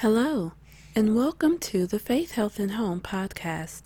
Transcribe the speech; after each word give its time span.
Hello, 0.00 0.52
and 0.94 1.16
welcome 1.16 1.56
to 1.56 1.86
the 1.86 1.98
Faith, 1.98 2.32
Health, 2.32 2.58
and 2.58 2.72
Home 2.72 3.00
podcast. 3.00 3.84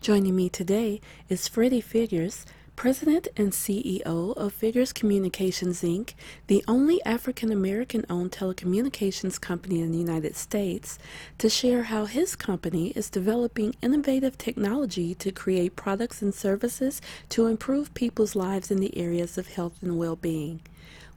Joining 0.00 0.34
me 0.34 0.48
today 0.48 1.00
is 1.28 1.46
Freddie 1.46 1.80
Figgers, 1.80 2.44
President 2.74 3.28
and 3.36 3.52
CEO 3.52 4.36
of 4.36 4.52
Figgers 4.52 4.92
Communications 4.92 5.82
Inc., 5.82 6.14
the 6.48 6.64
only 6.66 7.00
African 7.04 7.52
American 7.52 8.04
owned 8.10 8.32
telecommunications 8.32 9.40
company 9.40 9.80
in 9.80 9.92
the 9.92 9.98
United 9.98 10.34
States, 10.34 10.98
to 11.38 11.48
share 11.48 11.84
how 11.84 12.06
his 12.06 12.34
company 12.34 12.88
is 12.96 13.08
developing 13.08 13.76
innovative 13.80 14.36
technology 14.36 15.14
to 15.14 15.30
create 15.30 15.76
products 15.76 16.22
and 16.22 16.34
services 16.34 17.00
to 17.28 17.46
improve 17.46 17.94
people's 17.94 18.34
lives 18.34 18.72
in 18.72 18.80
the 18.80 18.98
areas 18.98 19.38
of 19.38 19.46
health 19.46 19.80
and 19.80 19.96
well 19.96 20.16
being. 20.16 20.60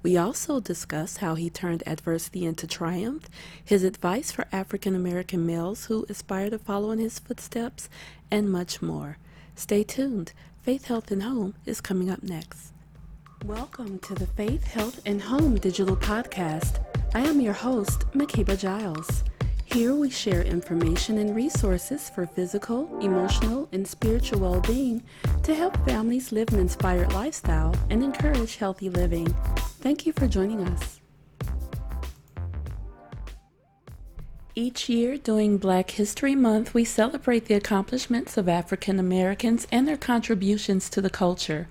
We 0.01 0.15
also 0.15 0.61
discuss 0.61 1.17
how 1.17 1.35
he 1.35 1.49
turned 1.49 1.83
adversity 1.85 2.45
into 2.45 2.65
triumph, 2.67 3.27
his 3.65 3.83
advice 3.83 4.31
for 4.31 4.45
African 4.49 4.95
American 4.95 5.45
males 5.45 5.85
who 5.85 6.05
aspire 6.07 6.49
to 6.51 6.57
follow 6.57 6.91
in 6.91 6.99
his 6.99 7.19
footsteps, 7.19 7.89
and 8.31 8.49
much 8.49 8.81
more. 8.81 9.17
Stay 9.55 9.83
tuned. 9.83 10.31
Faith, 10.61 10.85
Health, 10.85 11.11
and 11.11 11.23
Home 11.23 11.53
is 11.65 11.81
coming 11.81 12.09
up 12.09 12.23
next. 12.23 12.71
Welcome 13.43 13.99
to 13.99 14.15
the 14.15 14.27
Faith, 14.27 14.63
Health, 14.63 15.01
and 15.05 15.21
Home 15.21 15.55
digital 15.55 15.97
podcast. 15.97 16.81
I 17.13 17.19
am 17.19 17.41
your 17.41 17.53
host, 17.53 18.09
Makiba 18.13 18.57
Giles. 18.57 19.25
Here 19.73 19.93
we 19.93 20.09
share 20.09 20.41
information 20.41 21.19
and 21.19 21.35
resources 21.35 22.09
for 22.09 22.25
physical, 22.25 22.89
emotional, 23.01 23.69
and 23.71 23.87
spiritual 23.87 24.39
well 24.39 24.61
being 24.61 25.03
to 25.43 25.53
help 25.53 25.77
families 25.85 26.31
live 26.31 26.51
an 26.51 26.59
inspired 26.59 27.13
lifestyle 27.13 27.75
and 27.91 28.03
encourage 28.03 28.55
healthy 28.55 28.89
living. 28.89 29.27
Thank 29.79 30.07
you 30.07 30.13
for 30.13 30.27
joining 30.27 30.67
us. 30.69 31.01
Each 34.55 34.89
year 34.89 35.19
during 35.19 35.59
Black 35.59 35.91
History 35.91 36.33
Month, 36.33 36.73
we 36.73 36.83
celebrate 36.83 37.45
the 37.45 37.53
accomplishments 37.53 38.37
of 38.37 38.49
African 38.49 38.97
Americans 38.97 39.67
and 39.71 39.87
their 39.87 39.97
contributions 39.97 40.89
to 40.89 40.99
the 40.99 41.11
culture. 41.11 41.67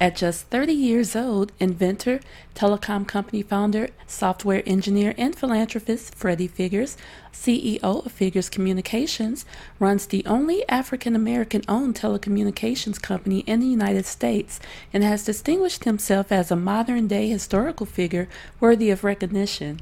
At 0.00 0.16
just 0.16 0.46
30 0.46 0.72
years 0.72 1.14
old, 1.14 1.52
inventor, 1.60 2.18
telecom 2.56 3.06
company 3.06 3.42
founder, 3.42 3.90
software 4.08 4.62
engineer, 4.66 5.14
and 5.16 5.36
philanthropist 5.36 6.16
Freddie 6.16 6.48
Figgers, 6.48 6.96
CEO 7.32 8.04
of 8.04 8.10
Figgers 8.10 8.50
Communications, 8.50 9.46
runs 9.78 10.06
the 10.06 10.26
only 10.26 10.68
African 10.68 11.14
American 11.14 11.62
owned 11.68 11.94
telecommunications 11.94 13.00
company 13.00 13.40
in 13.40 13.60
the 13.60 13.66
United 13.66 14.04
States 14.04 14.58
and 14.92 15.04
has 15.04 15.24
distinguished 15.24 15.84
himself 15.84 16.32
as 16.32 16.50
a 16.50 16.56
modern 16.56 17.06
day 17.06 17.28
historical 17.28 17.86
figure 17.86 18.28
worthy 18.58 18.90
of 18.90 19.04
recognition. 19.04 19.80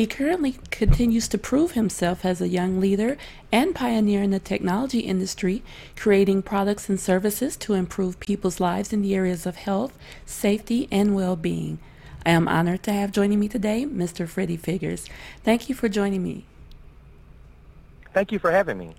He 0.00 0.06
currently 0.06 0.56
continues 0.70 1.28
to 1.28 1.36
prove 1.36 1.72
himself 1.72 2.24
as 2.24 2.40
a 2.40 2.48
young 2.48 2.80
leader 2.80 3.18
and 3.52 3.74
pioneer 3.74 4.22
in 4.22 4.30
the 4.30 4.38
technology 4.38 5.00
industry, 5.00 5.62
creating 5.94 6.40
products 6.40 6.88
and 6.88 6.98
services 6.98 7.54
to 7.58 7.74
improve 7.74 8.18
people's 8.18 8.60
lives 8.60 8.94
in 8.94 9.02
the 9.02 9.14
areas 9.14 9.44
of 9.44 9.56
health, 9.56 9.98
safety, 10.24 10.88
and 10.90 11.14
well 11.14 11.36
being. 11.36 11.80
I 12.24 12.30
am 12.30 12.48
honored 12.48 12.82
to 12.84 12.94
have 12.94 13.12
joining 13.12 13.38
me 13.38 13.48
today 13.48 13.84
Mr. 13.84 14.26
Freddie 14.26 14.56
Figgers. 14.56 15.06
Thank 15.44 15.68
you 15.68 15.74
for 15.74 15.90
joining 15.90 16.22
me. 16.22 16.46
Thank 18.14 18.32
you 18.32 18.38
for 18.38 18.52
having 18.52 18.78
me. 18.78 18.94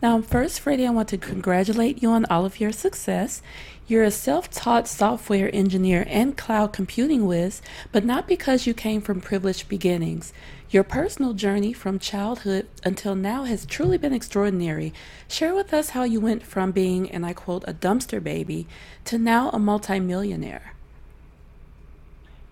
Now, 0.00 0.20
first, 0.20 0.60
Freddie, 0.60 0.86
I 0.86 0.90
want 0.90 1.08
to 1.08 1.18
congratulate 1.18 2.02
you 2.02 2.10
on 2.10 2.24
all 2.26 2.44
of 2.44 2.60
your 2.60 2.70
success. 2.70 3.42
You're 3.88 4.04
a 4.04 4.12
self 4.12 4.48
taught 4.48 4.86
software 4.86 5.50
engineer 5.52 6.04
and 6.08 6.36
cloud 6.36 6.72
computing 6.72 7.26
whiz, 7.26 7.60
but 7.90 8.04
not 8.04 8.28
because 8.28 8.64
you 8.64 8.74
came 8.74 9.00
from 9.00 9.20
privileged 9.20 9.68
beginnings. 9.68 10.32
Your 10.70 10.84
personal 10.84 11.32
journey 11.32 11.72
from 11.72 11.98
childhood 11.98 12.68
until 12.84 13.16
now 13.16 13.42
has 13.44 13.66
truly 13.66 13.98
been 13.98 14.12
extraordinary. 14.12 14.92
Share 15.26 15.54
with 15.54 15.74
us 15.74 15.90
how 15.90 16.04
you 16.04 16.20
went 16.20 16.44
from 16.44 16.70
being, 16.70 17.10
and 17.10 17.26
I 17.26 17.32
quote, 17.32 17.64
a 17.66 17.72
dumpster 17.72 18.22
baby 18.22 18.68
to 19.06 19.18
now 19.18 19.50
a 19.50 19.58
multimillionaire. 19.58 20.74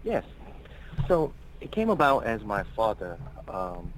Yes. 0.03 0.25
So 1.07 1.33
it 1.61 1.71
came 1.71 1.91
about 1.91 2.25
as 2.25 2.43
my 2.43 2.65
father, 2.75 3.19
um, 3.47 3.93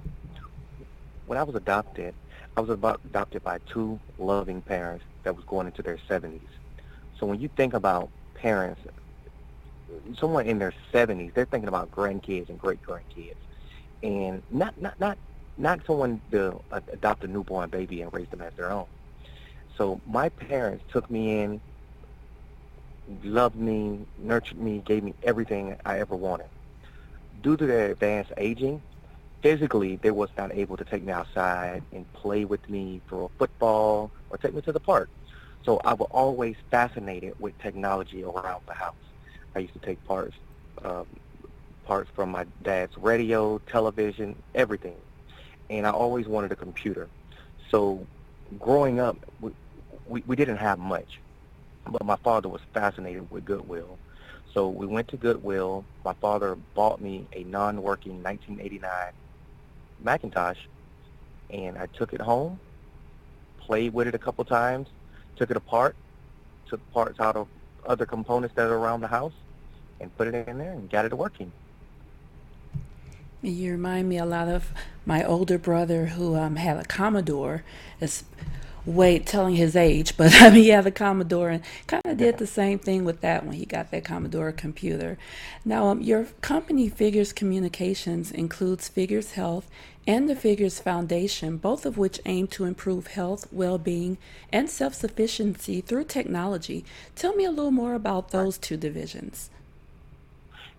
when 1.25 1.39
I 1.39 1.43
was 1.43 1.55
adopted, 1.55 2.13
I 2.57 2.61
was 2.61 2.69
adopted 2.69 3.43
by 3.43 3.59
two 3.65 3.99
loving 4.17 4.61
parents 4.61 5.05
that 5.23 5.35
was 5.35 5.45
going 5.45 5.67
into 5.67 5.81
their 5.81 5.99
70s. 6.09 6.47
So 7.17 7.25
when 7.25 7.39
you 7.39 7.49
think 7.55 7.73
about 7.73 8.11
parents, 8.35 8.81
someone 10.17 10.45
in 10.45 10.59
their 10.59 10.73
70s, 10.93 11.33
they're 11.33 11.45
thinking 11.45 11.67
about 11.69 11.91
grandkids 11.91 12.49
and 12.49 12.59
great 12.59 12.81
grandkids, 12.81 13.37
and 14.03 14.43
not 14.49 14.79
not 14.79 14.99
not 14.99 15.17
not 15.57 15.85
someone 15.85 16.21
to 16.31 16.59
adopt 16.93 17.23
a 17.23 17.27
newborn 17.27 17.69
baby 17.69 18.01
and 18.01 18.13
raise 18.13 18.29
them 18.29 18.41
as 18.41 18.53
their 18.55 18.71
own. 18.71 18.87
So 19.77 20.01
my 20.05 20.29
parents 20.29 20.85
took 20.91 21.09
me 21.09 21.41
in, 21.41 21.61
loved 23.23 23.55
me, 23.55 24.07
nurtured 24.17 24.59
me, 24.59 24.81
gave 24.85 25.03
me 25.03 25.15
everything 25.23 25.75
I 25.85 25.99
ever 25.99 26.15
wanted. 26.15 26.47
Due 27.41 27.57
to 27.57 27.65
their 27.65 27.91
advanced 27.91 28.31
aging, 28.37 28.83
physically 29.41 29.97
they 29.97 30.11
was 30.11 30.29
not 30.37 30.53
able 30.53 30.77
to 30.77 30.85
take 30.85 31.03
me 31.03 31.11
outside 31.11 31.83
and 31.91 32.11
play 32.13 32.45
with 32.45 32.67
me, 32.69 33.01
a 33.11 33.27
football, 33.37 34.11
or 34.29 34.37
take 34.37 34.53
me 34.53 34.61
to 34.61 34.71
the 34.71 34.79
park. 34.79 35.09
So 35.63 35.79
I 35.83 35.93
was 35.93 36.07
always 36.11 36.55
fascinated 36.71 37.33
with 37.39 37.57
technology 37.57 38.23
around 38.23 38.61
the 38.67 38.73
house. 38.73 38.95
I 39.55 39.59
used 39.59 39.73
to 39.73 39.79
take 39.79 40.03
parts, 40.03 40.35
um, 40.83 41.05
parts 41.83 42.09
from 42.15 42.31
my 42.31 42.45
dad's 42.61 42.97
radio, 42.97 43.59
television, 43.59 44.41
everything. 44.55 44.97
And 45.69 45.85
I 45.85 45.91
always 45.91 46.27
wanted 46.27 46.51
a 46.51 46.55
computer. 46.55 47.09
So 47.69 48.07
growing 48.57 48.99
up, 48.99 49.17
we, 49.39 49.51
we, 50.05 50.23
we 50.25 50.35
didn't 50.35 50.57
have 50.57 50.79
much. 50.79 51.21
But 51.85 52.05
my 52.05 52.17
father 52.23 52.49
was 52.49 52.61
fascinated 52.73 53.29
with 53.31 53.45
Goodwill. 53.45 53.99
So 54.53 54.69
we 54.69 54.85
went 54.87 55.07
to 55.09 55.17
Goodwill. 55.17 55.85
My 56.05 56.13
father 56.21 56.55
bought 56.75 57.01
me 57.01 57.27
a 57.33 57.43
non-working 57.43 58.23
1989 58.23 59.13
Macintosh, 60.03 60.57
and 61.49 61.77
I 61.77 61.87
took 61.87 62.13
it 62.13 62.21
home, 62.21 62.59
played 63.59 63.93
with 63.93 64.07
it 64.07 64.15
a 64.15 64.19
couple 64.19 64.43
times, 64.45 64.87
took 65.35 65.51
it 65.51 65.57
apart, 65.57 65.95
took 66.67 66.79
parts 66.91 67.19
out 67.19 67.35
of 67.35 67.47
other 67.85 68.05
components 68.05 68.55
that 68.55 68.67
are 68.67 68.77
around 68.77 69.01
the 69.01 69.07
house, 69.07 69.33
and 69.99 70.15
put 70.17 70.27
it 70.27 70.47
in 70.47 70.57
there 70.57 70.73
and 70.73 70.89
got 70.89 71.05
it 71.05 71.13
working. 71.13 71.51
You 73.41 73.71
remind 73.71 74.09
me 74.09 74.17
a 74.17 74.25
lot 74.25 74.49
of 74.49 74.71
my 75.05 75.23
older 75.23 75.57
brother 75.57 76.07
who 76.07 76.35
um, 76.35 76.57
had 76.57 76.77
a 76.77 76.83
Commodore. 76.83 77.63
It's 78.01 78.25
wait 78.85 79.25
telling 79.25 79.55
his 79.55 79.75
age, 79.75 80.17
but 80.17 80.41
I 80.41 80.49
mean, 80.49 80.65
yeah, 80.65 80.81
the 80.81 80.91
Commodore 80.91 81.49
and 81.49 81.63
kind 81.87 82.05
of 82.05 82.17
did 82.17 82.37
the 82.37 82.47
same 82.47 82.79
thing 82.79 83.05
with 83.05 83.21
that 83.21 83.45
when 83.45 83.55
he 83.55 83.65
got 83.65 83.91
that 83.91 84.03
Commodore 84.03 84.51
computer. 84.51 85.17
Now, 85.65 85.87
um, 85.87 86.01
your 86.01 86.25
company, 86.41 86.89
Figgers 86.89 87.33
Communications, 87.33 88.31
includes 88.31 88.87
Figgers 88.87 89.33
Health 89.33 89.69
and 90.07 90.29
the 90.29 90.35
Figgers 90.35 90.79
Foundation, 90.79 91.57
both 91.57 91.85
of 91.85 91.97
which 91.97 92.19
aim 92.25 92.47
to 92.47 92.65
improve 92.65 93.07
health, 93.07 93.47
well 93.51 93.77
being, 93.77 94.17
and 94.51 94.69
self 94.69 94.95
sufficiency 94.95 95.81
through 95.81 96.05
technology. 96.05 96.83
Tell 97.15 97.35
me 97.35 97.45
a 97.45 97.51
little 97.51 97.71
more 97.71 97.93
about 97.93 98.31
those 98.31 98.57
two 98.57 98.77
divisions. 98.77 99.49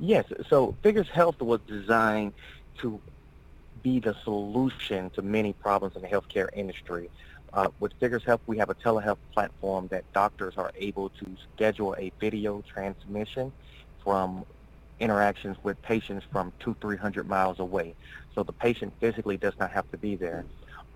Yes, 0.01 0.25
so 0.49 0.75
Figgers 0.83 1.09
Health 1.11 1.41
was 1.41 1.61
designed 1.69 2.33
to 2.79 3.01
be 3.83 4.01
the 4.01 4.17
solution 4.25 5.11
to 5.11 5.23
many 5.23 5.53
problems 5.53 5.95
in 5.95 6.03
the 6.03 6.09
healthcare 6.09 6.49
industry. 6.55 7.11
Uh, 7.53 7.69
with 7.81 7.93
Figgers 7.99 8.23
Health, 8.25 8.41
we 8.47 8.59
have 8.59 8.71
a 8.71 8.75
telehealth 8.75 9.19
platform 9.33 9.89
that 9.89 10.05
doctors 10.13 10.55
are 10.57 10.71
able 10.77 11.09
to 11.11 11.27
schedule 11.55 11.97
a 11.99 12.13
video 12.21 12.63
transmission 12.73 13.53
from 14.05 14.45
interactions 15.01 15.57
with 15.63 15.81
patients 15.83 16.25
from 16.31 16.53
two, 16.61 16.77
three 16.81 16.97
hundred 16.97 17.29
miles 17.29 17.59
away. 17.59 17.95
So 18.35 18.43
the 18.45 18.53
patient 18.53 18.93
physically 19.01 19.37
does 19.37 19.55
not 19.59 19.73
have 19.73 19.91
to 19.91 19.99
be 19.99 20.15
there. 20.15 20.45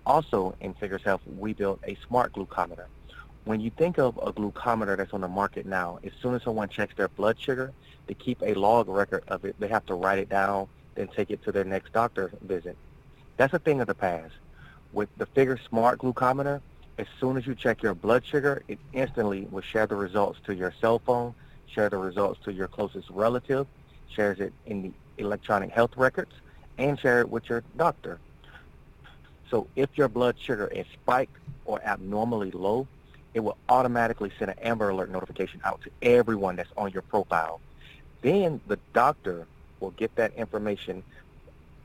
Also 0.05 0.55
in 0.61 0.73
Figgers 0.75 1.03
Health, 1.03 1.21
we 1.37 1.53
built 1.53 1.79
a 1.85 1.97
smart 2.07 2.33
glucometer. 2.33 2.85
When 3.43 3.59
you 3.59 3.69
think 3.69 3.99
of 3.99 4.17
a 4.17 4.31
glucometer 4.31 4.95
that's 4.95 5.13
on 5.13 5.21
the 5.21 5.27
market 5.27 5.65
now, 5.65 5.99
as 6.03 6.11
soon 6.21 6.35
as 6.35 6.43
someone 6.43 6.69
checks 6.69 6.93
their 6.95 7.09
blood 7.09 7.37
sugar, 7.39 7.73
they 8.07 8.13
keep 8.13 8.41
a 8.41 8.53
log 8.53 8.87
record 8.87 9.23
of 9.27 9.43
it. 9.45 9.55
They 9.59 9.67
have 9.67 9.85
to 9.87 9.93
write 9.93 10.19
it 10.19 10.29
down, 10.29 10.67
then 10.95 11.09
take 11.09 11.31
it 11.31 11.43
to 11.43 11.51
their 11.51 11.65
next 11.65 11.91
doctor 11.91 12.31
visit. 12.41 12.77
That's 13.37 13.53
a 13.53 13.59
thing 13.59 13.81
of 13.81 13.87
the 13.87 13.95
past 13.95 14.33
with 14.95 15.09
the 15.17 15.25
Figure 15.27 15.59
Smart 15.69 15.99
Glucometer, 15.99 16.61
as 16.97 17.05
soon 17.19 17.35
as 17.35 17.45
you 17.45 17.53
check 17.53 17.83
your 17.83 17.93
blood 17.93 18.25
sugar, 18.25 18.63
it 18.69 18.79
instantly 18.93 19.45
will 19.51 19.61
share 19.61 19.85
the 19.85 19.95
results 19.95 20.39
to 20.45 20.55
your 20.55 20.73
cell 20.79 20.99
phone, 20.99 21.35
share 21.67 21.89
the 21.89 21.97
results 21.97 22.39
to 22.45 22.53
your 22.53 22.69
closest 22.69 23.09
relative, 23.09 23.67
shares 24.07 24.39
it 24.39 24.53
in 24.65 24.81
the 24.81 24.91
electronic 25.17 25.69
health 25.71 25.91
records, 25.97 26.31
and 26.77 26.97
share 26.97 27.19
it 27.19 27.29
with 27.29 27.49
your 27.49 27.61
doctor. 27.77 28.19
So 29.51 29.67
if 29.75 29.89
your 29.95 30.07
blood 30.07 30.37
sugar 30.39 30.67
is 30.67 30.85
spiked 30.93 31.35
or 31.65 31.81
abnormally 31.83 32.51
low, 32.51 32.87
it 33.33 33.41
will 33.41 33.57
automatically 33.67 34.31
send 34.39 34.51
an 34.51 34.59
Amber 34.59 34.89
Alert 34.89 35.11
notification 35.11 35.59
out 35.65 35.81
to 35.81 35.91
everyone 36.01 36.55
that's 36.55 36.71
on 36.77 36.91
your 36.91 37.01
profile. 37.01 37.59
Then 38.21 38.61
the 38.67 38.79
doctor 38.93 39.45
will 39.81 39.91
get 39.91 40.15
that 40.15 40.33
information 40.35 41.03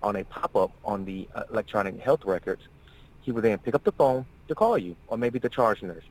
on 0.00 0.14
a 0.14 0.24
pop-up 0.24 0.70
on 0.84 1.04
the 1.04 1.28
uh, 1.34 1.42
electronic 1.50 1.98
health 1.98 2.24
records, 2.24 2.62
he 3.22 3.32
will 3.32 3.43
then 3.43 3.58
pick 3.58 3.75
up 3.75 3.84
the 3.84 3.93
phone 3.93 4.26
to 4.49 4.55
call 4.55 4.78
you, 4.78 4.96
or 5.06 5.17
maybe 5.19 5.38
the 5.38 5.49
charge 5.49 5.82
nurse. 5.82 6.05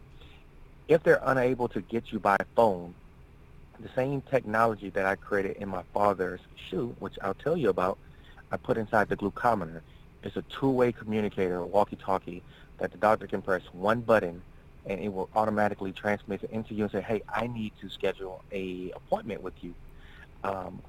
If 0.87 1.03
they're 1.03 1.21
unable 1.25 1.67
to 1.69 1.81
get 1.81 2.11
you 2.11 2.19
by 2.19 2.37
phone, 2.55 2.95
the 3.79 3.89
same 3.95 4.21
technology 4.21 4.89
that 4.89 5.05
I 5.05 5.15
created 5.15 5.57
in 5.57 5.69
my 5.69 5.83
father's 5.93 6.41
shoe, 6.69 6.95
which 6.99 7.15
I'll 7.21 7.33
tell 7.35 7.55
you 7.55 7.69
about, 7.69 7.97
I 8.51 8.57
put 8.57 8.77
inside 8.77 9.09
the 9.09 9.17
glucometer. 9.17 9.81
It's 10.23 10.35
a 10.35 10.43
two-way 10.59 10.91
communicator, 10.91 11.57
a 11.57 11.65
walkie-talkie, 11.65 12.43
that 12.79 12.91
the 12.91 12.97
doctor 12.97 13.27
can 13.27 13.41
press 13.41 13.61
one 13.71 14.01
button 14.01 14.43
and 14.85 14.99
it 14.99 15.09
will 15.09 15.29
automatically 15.35 15.91
transmit 15.91 16.43
it 16.43 16.49
into 16.51 16.73
you 16.73 16.83
and 16.83 16.91
say, 16.91 17.01
hey, 17.01 17.21
I 17.33 17.47
need 17.47 17.73
to 17.81 17.89
schedule 17.89 18.43
a 18.51 18.91
appointment 18.95 19.41
with 19.41 19.53
you. 19.61 19.75
Um, 20.43 20.81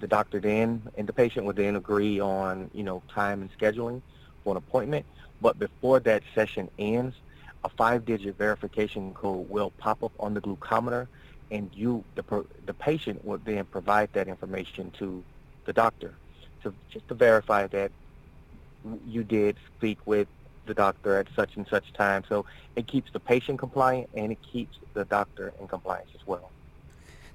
the 0.00 0.08
doctor 0.08 0.40
then 0.40 0.88
and 0.96 1.06
the 1.06 1.12
patient 1.12 1.46
would 1.46 1.56
then 1.56 1.76
agree 1.76 2.18
on, 2.20 2.70
you 2.74 2.82
know, 2.82 3.02
time 3.08 3.42
and 3.42 3.50
scheduling 3.58 4.02
for 4.44 4.52
an 4.52 4.58
appointment. 4.58 5.06
But 5.40 5.58
before 5.58 6.00
that 6.00 6.22
session 6.34 6.70
ends, 6.78 7.16
a 7.64 7.70
five-digit 7.70 8.38
verification 8.38 9.14
code 9.14 9.48
will 9.48 9.72
pop 9.78 10.04
up 10.04 10.12
on 10.20 10.34
the 10.34 10.40
glucometer, 10.40 11.08
and 11.50 11.70
you, 11.74 12.04
the, 12.14 12.44
the 12.66 12.74
patient, 12.74 13.24
will 13.24 13.38
then 13.44 13.64
provide 13.66 14.10
that 14.12 14.28
information 14.28 14.92
to 14.98 15.24
the 15.66 15.72
doctor 15.72 16.18
to 16.62 16.74
just 16.92 17.08
to 17.08 17.14
verify 17.14 17.66
that 17.68 17.90
you 19.06 19.24
did 19.24 19.58
speak 19.76 19.98
with 20.06 20.28
the 20.66 20.74
doctor 20.74 21.16
at 21.18 21.28
such 21.36 21.56
and 21.56 21.66
such 21.68 21.92
time. 21.94 22.24
So 22.28 22.46
it 22.76 22.86
keeps 22.86 23.10
the 23.12 23.20
patient 23.20 23.58
compliant 23.58 24.10
and 24.14 24.32
it 24.32 24.38
keeps 24.52 24.78
the 24.94 25.04
doctor 25.06 25.52
in 25.60 25.68
compliance 25.68 26.10
as 26.14 26.22
well. 26.26 26.53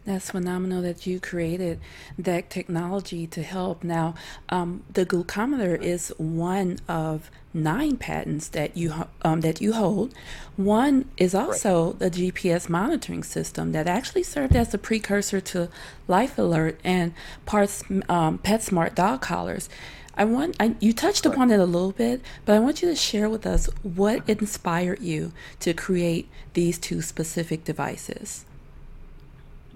That's 0.05 0.31
phenomenal 0.31 0.81
that 0.81 1.05
you 1.05 1.19
created 1.19 1.79
that 2.17 2.49
technology 2.49 3.27
to 3.27 3.43
help. 3.43 3.83
Now, 3.83 4.15
um, 4.47 4.83
the 4.91 5.05
glucometer 5.05 5.79
is 5.79 6.13
one 6.17 6.79
of 6.87 7.29
nine 7.53 7.97
patents 7.97 8.47
that 8.49 8.77
you 8.77 9.07
um, 9.21 9.41
that 9.41 9.61
you 9.61 9.73
hold. 9.73 10.13
One 10.55 11.05
is 11.17 11.35
also 11.35 11.91
right. 11.91 11.99
the 11.99 12.11
GPS 12.11 12.69
monitoring 12.69 13.23
system 13.23 13.71
that 13.73 13.87
actually 13.87 14.23
served 14.23 14.55
as 14.55 14.73
a 14.73 14.77
precursor 14.77 15.41
to 15.41 15.69
Life 16.07 16.37
Alert 16.37 16.79
and 16.83 17.13
parts 17.45 17.83
um, 18.07 18.39
PetSmart 18.39 18.95
dog 18.95 19.21
collars. 19.21 19.69
I 20.15 20.25
want 20.25 20.55
I, 20.59 20.75
you 20.79 20.91
touched 20.91 21.25
right. 21.25 21.33
upon 21.33 21.51
it 21.51 21.59
a 21.59 21.65
little 21.65 21.91
bit, 21.91 22.21
but 22.45 22.55
I 22.55 22.59
want 22.59 22.81
you 22.81 22.89
to 22.89 22.95
share 22.95 23.29
with 23.29 23.45
us 23.45 23.67
what 23.83 24.27
inspired 24.27 25.01
you 25.01 25.33
to 25.59 25.73
create 25.73 26.29
these 26.53 26.77
two 26.77 27.01
specific 27.01 27.63
devices. 27.63 28.45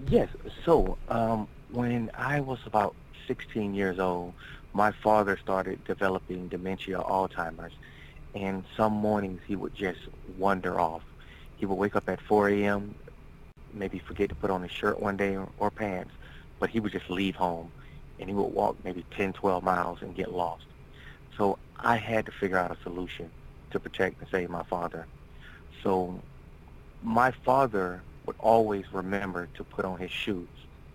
Yes. 0.08 0.28
So 0.64 0.98
um, 1.08 1.48
when 1.68 2.10
I 2.14 2.40
was 2.40 2.58
about 2.66 2.96
16 3.26 3.74
years 3.74 3.98
old, 3.98 4.34
my 4.72 4.92
father 5.02 5.36
started 5.36 5.84
developing 5.84 6.48
dementia, 6.48 6.98
Alzheimer's, 6.98 7.74
and 8.34 8.66
some 8.76 8.92
mornings 8.92 9.40
he 9.46 9.56
would 9.56 9.74
just 9.74 10.00
wander 10.26 10.80
off. 10.80 11.02
He 11.56 11.66
would 11.66 11.76
wake 11.76 11.96
up 11.96 12.08
at 12.08 12.20
4 12.20 12.48
a.m., 12.50 12.96
maybe 13.72 13.98
forget 13.98 14.28
to 14.30 14.34
put 14.36 14.50
on 14.50 14.62
his 14.62 14.72
shirt 14.72 15.00
one 15.00 15.16
day 15.16 15.36
or, 15.36 15.50
or 15.56 15.70
pants, 15.70 16.12
but 16.60 16.70
he 16.70 16.80
would 16.80 16.92
just 16.92 17.10
leave 17.10 17.36
home, 17.36 17.72
and 18.18 18.28
he 18.28 18.34
would 18.34 18.48
walk 18.52 18.76
maybe 18.84 19.06
10, 19.12 19.32
12 19.32 19.62
miles 19.64 19.98
and 20.02 20.16
get 20.16 20.32
lost. 20.32 20.66
So 21.36 21.58
I 21.78 21.96
had 21.96 22.26
to 22.26 22.32
figure 22.32 22.58
out 22.58 22.70
a 22.72 22.78
solution 22.82 23.32
to 23.70 23.80
protect 23.80 24.20
and 24.20 24.28
save 24.30 24.50
my 24.50 24.64
father. 24.64 25.08
So 25.82 26.22
my 27.02 27.32
father 27.44 28.04
would 28.26 28.36
always 28.38 28.84
remember 28.92 29.48
to 29.54 29.64
put 29.64 29.84
on 29.84 29.98
his 29.98 30.10
shoes. 30.10 30.48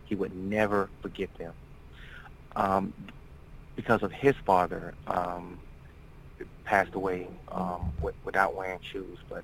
He 0.06 0.16
would 0.16 0.36
never 0.36 0.90
forget 1.02 1.30
them. 1.38 1.54
Um, 2.56 2.94
because 3.76 4.04
of 4.04 4.12
his 4.12 4.36
father 4.46 4.94
um, 5.08 5.60
passed 6.66 6.96
away 6.96 7.28
um, 7.52 7.92
w- 7.98 8.16
without 8.26 8.56
wearing 8.56 8.80
shoes, 8.81 9.18
but 9.30 9.44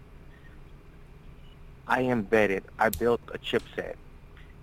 I 1.88 2.04
embedded, 2.04 2.66
I 2.80 2.90
built 2.90 3.22
a 3.34 3.38
chipset 3.38 3.96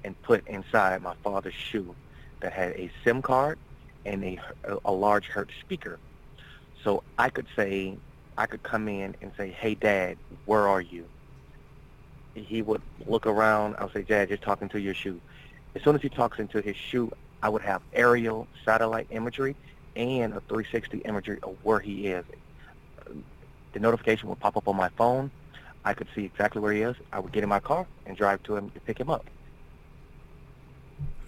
and 0.04 0.20
put 0.22 0.46
inside 0.48 1.00
my 1.02 1.14
father's 1.22 1.54
shoe 1.54 1.94
that 2.40 2.52
had 2.52 2.72
a 2.72 2.90
SIM 3.04 3.22
card 3.22 3.58
and 4.04 4.24
a, 4.24 4.40
a 4.84 4.92
large 4.92 5.28
Hertz 5.28 5.54
speaker. 5.60 5.98
So 6.82 7.04
I 7.16 7.30
could 7.30 7.46
say, 7.54 7.96
I 8.36 8.46
could 8.46 8.62
come 8.62 8.88
in 8.88 9.14
and 9.22 9.32
say, 9.36 9.50
hey, 9.50 9.74
Dad, 9.76 10.16
where 10.46 10.66
are 10.69 10.80
you? 10.80 11.06
He 12.34 12.62
would 12.62 12.82
look 13.06 13.26
around. 13.26 13.76
I 13.79 13.84
would 13.84 13.93
say, 13.93 14.02
Dad, 14.02 14.29
just 14.29 14.43
talking 14.43 14.69
to 14.70 14.81
your 14.81 14.94
shoe. 14.94 15.20
As 15.75 15.82
soon 15.82 15.94
as 15.94 16.02
he 16.02 16.08
talks 16.08 16.38
into 16.38 16.61
his 16.61 16.76
shoe, 16.76 17.11
I 17.43 17.49
would 17.49 17.62
have 17.62 17.82
aerial 17.93 18.46
satellite 18.64 19.06
imagery 19.11 19.56
and 19.96 20.32
a 20.34 20.40
360 20.40 20.99
imagery 20.99 21.38
of 21.43 21.56
where 21.62 21.81
he 21.81 22.08
is. 22.08 22.25
The 23.73 23.81
notification 23.81 24.29
would 24.29 24.40
pop 24.40 24.56
up 24.56 24.69
on 24.69 24.76
my 24.76 24.90
phone. 24.90 25.31
I 25.84 25.94
could 25.94 26.08
see 26.14 26.25
exactly 26.25 26.61
where 26.61 26.73
he 26.73 26.82
is. 26.82 26.96
I 27.12 27.19
would 27.19 27.32
get 27.32 27.43
in 27.43 27.49
my 27.49 27.61
car 27.61 27.87
and 28.06 28.17
drive 28.17 28.43
to 28.44 28.56
him 28.56 28.70
to 28.70 28.81
pick 28.81 28.99
him 28.99 29.11
up. 29.11 29.26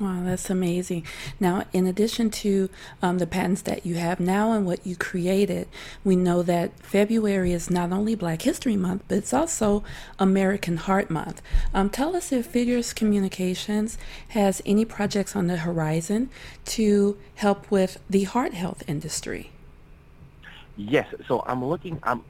Wow, 0.04 0.20
that's 0.22 0.50
amazing. 0.50 1.06
Now, 1.40 1.64
in 1.72 1.86
addition 1.86 2.28
to 2.28 2.68
um, 3.00 3.16
the 3.16 3.26
patents 3.26 3.62
that 3.62 3.86
you 3.86 3.94
have 3.94 4.20
now 4.20 4.52
and 4.52 4.66
what 4.66 4.86
you 4.86 4.96
created, 4.96 5.66
we 6.04 6.14
know 6.14 6.42
that 6.42 6.78
February 6.80 7.52
is 7.52 7.70
not 7.70 7.90
only 7.90 8.14
Black 8.14 8.42
History 8.42 8.76
Month, 8.76 9.04
but 9.08 9.16
it's 9.16 9.32
also 9.32 9.82
American 10.18 10.76
Heart 10.76 11.08
Month. 11.08 11.40
Um, 11.72 11.88
tell 11.88 12.14
us 12.14 12.32
if 12.32 12.44
Figgers 12.44 12.92
Communications 12.92 13.96
has 14.28 14.60
any 14.66 14.84
projects 14.84 15.34
on 15.34 15.46
the 15.46 15.56
horizon 15.56 16.28
to 16.66 17.16
help 17.36 17.70
with 17.70 17.98
the 18.10 18.24
heart 18.24 18.52
health 18.52 18.82
industry. 18.86 19.52
Yes, 20.76 21.06
so 21.26 21.42
I'm 21.46 21.64
looking. 21.64 21.98
I'm 22.02 22.22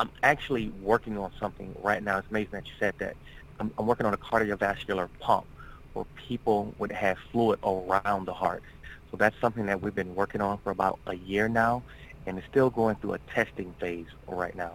I'm 0.00 0.10
actually 0.24 0.72
working 0.82 1.16
on 1.16 1.30
something 1.38 1.76
right 1.80 2.02
now. 2.02 2.18
It's 2.18 2.28
amazing 2.28 2.50
that 2.50 2.66
you 2.66 2.72
said 2.80 2.94
that. 2.98 3.14
I'm, 3.60 3.70
I'm 3.78 3.86
working 3.86 4.04
on 4.04 4.14
a 4.14 4.18
cardiovascular 4.18 5.08
pump 5.20 5.46
where 5.92 6.06
people 6.28 6.74
would 6.78 6.92
have 6.92 7.18
fluid 7.32 7.58
around 7.62 8.26
the 8.26 8.34
heart. 8.34 8.62
So 9.10 9.16
that's 9.16 9.36
something 9.40 9.66
that 9.66 9.80
we've 9.80 9.94
been 9.94 10.14
working 10.14 10.40
on 10.40 10.58
for 10.58 10.70
about 10.70 10.98
a 11.06 11.14
year 11.14 11.48
now, 11.48 11.82
and 12.26 12.38
it's 12.38 12.46
still 12.48 12.70
going 12.70 12.96
through 12.96 13.14
a 13.14 13.18
testing 13.34 13.74
phase 13.80 14.06
right 14.26 14.54
now. 14.54 14.74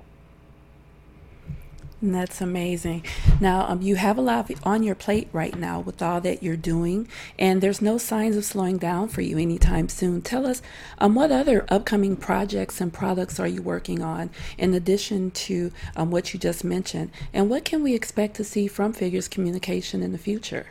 That's 2.05 2.41
amazing. 2.41 3.05
Now, 3.39 3.65
um, 3.65 3.81
you 3.81 3.95
have 3.95 4.17
a 4.17 4.21
lot 4.21 4.51
on 4.63 4.83
your 4.83 4.93
plate 4.93 5.29
right 5.31 5.57
now 5.57 5.79
with 5.79 6.01
all 6.01 6.19
that 6.19 6.43
you're 6.43 6.57
doing, 6.57 7.07
and 7.39 7.61
there's 7.61 7.81
no 7.81 7.97
signs 7.97 8.35
of 8.35 8.43
slowing 8.43 8.77
down 8.77 9.07
for 9.07 9.21
you 9.21 9.37
anytime 9.37 9.87
soon. 9.87 10.21
Tell 10.21 10.45
us, 10.45 10.61
um, 10.97 11.15
what 11.15 11.31
other 11.31 11.65
upcoming 11.69 12.17
projects 12.17 12.81
and 12.81 12.91
products 12.91 13.39
are 13.39 13.47
you 13.47 13.61
working 13.61 14.01
on 14.01 14.31
in 14.57 14.73
addition 14.73 15.31
to 15.31 15.71
um, 15.95 16.11
what 16.11 16.33
you 16.33 16.39
just 16.41 16.65
mentioned, 16.65 17.09
and 17.33 17.49
what 17.49 17.63
can 17.63 17.81
we 17.81 17.95
expect 17.95 18.35
to 18.35 18.43
see 18.43 18.67
from 18.67 18.91
Figgers 18.91 19.29
Communication 19.29 20.03
in 20.03 20.11
the 20.11 20.17
future? 20.17 20.65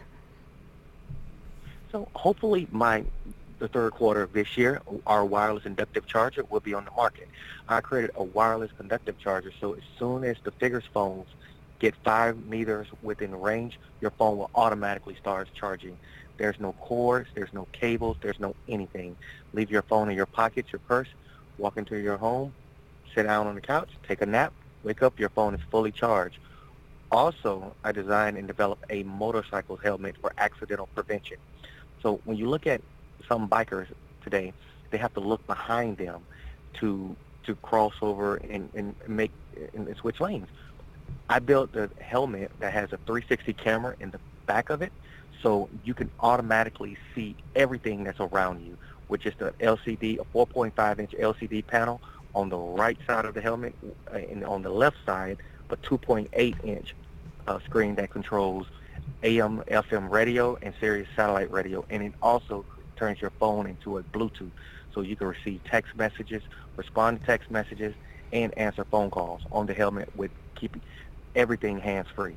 So 1.92 2.08
hopefully 2.14 2.66
my 2.70 3.04
the 3.58 3.68
third 3.68 3.92
quarter 3.92 4.22
of 4.22 4.32
this 4.32 4.56
year, 4.56 4.80
our 5.06 5.24
wireless 5.24 5.66
inductive 5.66 6.06
charger 6.06 6.42
will 6.50 6.60
be 6.60 6.74
on 6.74 6.84
the 6.84 6.90
market. 6.96 7.28
I 7.68 7.80
created 7.80 8.10
a 8.16 8.24
wireless 8.24 8.72
conductive 8.76 9.18
charger, 9.20 9.52
so 9.60 9.74
as 9.74 9.82
soon 9.98 10.24
as 10.24 10.36
the 10.42 10.50
Figgers 10.50 10.82
phones 10.92 11.28
get 11.78 11.94
five 12.02 12.44
meters 12.46 12.88
within 13.02 13.38
range, 13.40 13.78
your 14.00 14.10
phone 14.10 14.38
will 14.38 14.50
automatically 14.56 15.14
start 15.14 15.48
charging. 15.54 15.96
There's 16.38 16.58
no 16.58 16.72
cords, 16.72 17.28
there's 17.34 17.52
no 17.52 17.68
cables, 17.72 18.16
there's 18.20 18.40
no 18.40 18.56
anything. 18.68 19.16
Leave 19.52 19.70
your 19.70 19.82
phone 19.82 20.08
in 20.10 20.16
your 20.16 20.26
pocket, 20.26 20.66
your 20.72 20.80
purse, 20.80 21.08
walk 21.58 21.76
into 21.76 21.96
your 21.96 22.16
home, 22.16 22.52
sit 23.14 23.24
down 23.24 23.46
on 23.46 23.54
the 23.54 23.60
couch, 23.60 23.90
take 24.08 24.22
a 24.22 24.26
nap, 24.26 24.52
wake 24.82 25.02
up, 25.02 25.20
your 25.20 25.28
phone 25.28 25.54
is 25.54 25.60
fully 25.70 25.92
charged. 25.92 26.38
Also, 27.12 27.76
I 27.84 27.92
designed 27.92 28.38
and 28.38 28.48
developed 28.48 28.86
a 28.90 29.04
motorcycle 29.04 29.76
helmet 29.76 30.16
for 30.20 30.32
accidental 30.38 30.88
prevention. 30.94 31.36
So 32.02 32.20
when 32.24 32.36
you 32.36 32.48
look 32.48 32.66
at 32.66 32.80
some 33.28 33.48
bikers 33.48 33.86
today, 34.22 34.52
they 34.90 34.98
have 34.98 35.14
to 35.14 35.20
look 35.20 35.46
behind 35.46 35.96
them 35.98 36.22
to 36.74 37.16
to 37.44 37.56
cross 37.56 37.94
over 38.02 38.36
and, 38.36 38.68
and 38.74 38.94
make 39.08 39.32
and 39.74 39.94
switch 39.96 40.20
lanes. 40.20 40.46
I 41.28 41.40
built 41.40 41.74
a 41.74 41.90
helmet 42.00 42.52
that 42.60 42.72
has 42.72 42.92
a 42.92 42.98
360 42.98 43.52
camera 43.54 43.96
in 43.98 44.10
the 44.10 44.20
back 44.46 44.70
of 44.70 44.80
it, 44.80 44.92
so 45.42 45.68
you 45.84 45.92
can 45.92 46.10
automatically 46.20 46.96
see 47.14 47.34
everything 47.56 48.04
that's 48.04 48.20
around 48.20 48.64
you, 48.64 48.76
which 49.08 49.26
is 49.26 49.34
the 49.38 49.50
LCD, 49.60 50.20
a 50.20 50.24
4.5 50.24 50.98
inch 51.00 51.12
LCD 51.12 51.66
panel 51.66 52.00
on 52.34 52.48
the 52.48 52.58
right 52.58 52.98
side 53.06 53.24
of 53.24 53.34
the 53.34 53.40
helmet, 53.40 53.74
uh, 54.12 54.16
and 54.16 54.44
on 54.44 54.62
the 54.62 54.70
left 54.70 54.96
side, 55.04 55.38
a 55.70 55.76
2.8 55.78 56.64
inch 56.64 56.94
uh, 57.48 57.58
screen 57.60 57.94
that 57.96 58.10
controls 58.10 58.66
AM, 59.22 59.62
FM 59.68 60.10
radio, 60.10 60.58
and 60.62 60.74
Sirius 60.80 61.08
satellite 61.14 61.50
radio, 61.50 61.84
and 61.90 62.02
it 62.02 62.12
also 62.22 62.64
turns 62.96 63.20
your 63.20 63.32
phone 63.38 63.66
into 63.66 63.98
a 63.98 64.02
Bluetooth, 64.02 64.50
so 64.94 65.00
you 65.00 65.16
can 65.16 65.26
receive 65.26 65.60
text 65.64 65.94
messages, 65.96 66.42
respond 66.76 67.20
to 67.20 67.26
text 67.26 67.50
messages, 67.50 67.94
and 68.32 68.56
answer 68.58 68.84
phone 68.84 69.10
calls 69.10 69.42
on 69.50 69.66
the 69.66 69.74
helmet 69.74 70.08
with 70.16 70.30
keeping 70.54 70.82
everything 71.34 71.78
hands-free. 71.78 72.36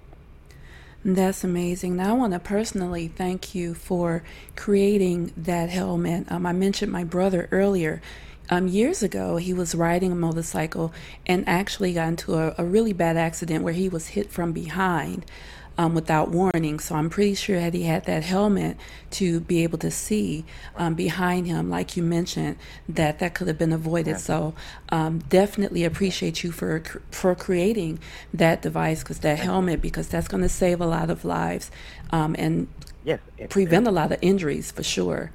That's 1.03 1.43
amazing. 1.43 1.98
Now, 1.98 2.10
I 2.10 2.13
want 2.17 2.34
to 2.34 2.39
personally 2.39 3.07
thank 3.07 3.53
you 3.53 3.75
for 3.75 4.24
creating 4.55 5.34
that 5.38 5.69
helmet. 5.69 6.31
Um, 6.31 6.48
I 6.48 6.51
mentioned 6.51 6.91
my 6.91 7.03
brother 7.03 7.48
earlier. 7.51 8.01
Um, 8.50 8.67
years 8.67 9.03
ago, 9.03 9.38
he 9.38 9.53
was 9.53 9.75
riding 9.75 10.12
a 10.12 10.15
motorcycle 10.15 10.91
and 11.27 11.48
actually 11.48 11.93
got 11.93 12.07
into 12.07 12.36
a, 12.36 12.55
a 12.57 12.65
really 12.65 12.93
bad 12.93 13.17
accident 13.17 13.63
where 13.63 13.74
he 13.74 13.88
was 13.88 14.10
hit 14.10 14.31
from 14.31 14.51
behind 14.51 15.25
um, 15.77 15.94
without 15.94 16.29
warning. 16.29 16.79
So 16.79 16.96
I'm 16.96 17.10
pretty 17.10 17.36
sure 17.36 17.60
that 17.60 17.74
he 17.74 17.84
had 17.84 18.05
that 18.05 18.24
helmet 18.24 18.77
to 19.12 19.39
be 19.41 19.63
able 19.63 19.77
to 19.79 19.91
see 19.91 20.46
um, 20.77 20.94
behind 20.96 21.48
him, 21.48 21.70
like 21.70 21.98
you 21.98 22.03
mentioned, 22.03 22.58
that 22.88 23.20
that 23.20 23.34
could 23.34 23.48
have 23.48 23.58
been 23.58 23.74
avoided. 23.74 24.20
So 24.20 24.53
um, 24.89 25.20
definitely 25.20 25.84
appreciate 25.84 26.44
you 26.44 26.51
for 26.51 26.82
for 27.12 27.36
creating 27.36 28.00
that 28.34 28.62
device, 28.62 29.03
because 29.03 29.20
that 29.20 29.39
helmet, 29.39 29.82
because 29.82 30.08
that's 30.08 30.27
going 30.27 30.44
to 30.44 30.50
save 30.50 30.79
a 30.82 30.86
lot 30.86 31.10
of 31.10 31.25
lives 31.25 31.72
um, 32.12 32.36
and 32.39 32.67
Yes, 33.03 33.20
prevent 33.50 33.86
a 33.88 33.91
lot 33.91 34.12
of 34.12 34.17
injuries 34.22 34.72
for 34.72 34.82
sure. 34.82 35.32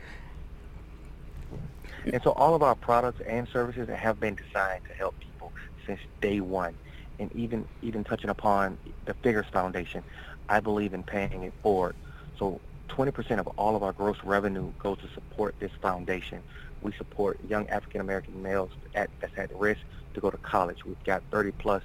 and 2.04 2.20
so 2.22 2.32
all 2.32 2.54
of 2.54 2.62
our 2.62 2.74
products 2.74 3.20
and 3.26 3.46
services 3.48 3.88
have 3.88 4.18
been 4.18 4.34
designed 4.34 4.84
to 4.88 4.94
help 4.94 5.14
people 5.20 5.52
since 5.86 6.00
day 6.20 6.40
one, 6.40 6.74
and 7.18 7.30
even 7.36 7.64
even 7.82 8.02
touching 8.04 8.30
upon 8.30 8.76
the 9.04 9.14
Figgers 9.14 9.46
Foundation, 9.52 10.02
I 10.50 10.58
believe 10.58 10.92
in 10.92 11.04
paying 11.04 11.44
it 11.44 11.54
forward. 11.62 11.94
So 12.36 12.60
20% 12.88 13.38
of 13.38 13.46
all 13.56 13.76
of 13.76 13.84
our 13.84 13.92
gross 13.92 14.16
revenue 14.24 14.72
goes 14.80 14.98
to 14.98 15.08
support 15.14 15.54
this 15.60 15.70
foundation. 15.80 16.42
We 16.82 16.92
support 16.92 17.38
young 17.48 17.68
African 17.68 18.00
American 18.00 18.42
males 18.42 18.70
at, 18.96 19.10
that's 19.20 19.32
at 19.38 19.54
risk 19.56 19.80
to 20.14 20.20
go 20.20 20.28
to 20.28 20.36
college. 20.38 20.84
We've 20.84 21.02
got 21.04 21.22
30 21.30 21.52
plus 21.52 21.84